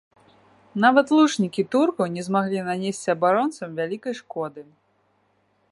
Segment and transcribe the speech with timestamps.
[0.85, 4.61] Нават лучнікі туркаў не змаглі нанесці абаронцам вялікай шкоды.